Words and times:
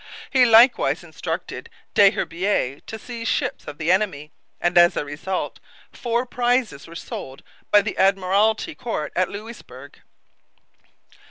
He 0.31 0.45
likewise 0.45 1.03
instructed 1.03 1.69
Des 1.93 2.09
Herbiers 2.13 2.81
to 2.87 2.97
seize 2.97 3.27
ships 3.27 3.67
of 3.67 3.77
the 3.77 3.91
enemy; 3.91 4.31
and 4.59 4.75
as 4.75 4.97
a 4.97 5.05
result 5.05 5.59
four 5.93 6.25
prizes 6.25 6.87
were 6.87 6.95
sold 6.95 7.43
by 7.69 7.83
the 7.83 7.95
Admiralty 7.99 8.73
Court 8.73 9.13
at 9.15 9.29
Louisbourg. 9.29 10.01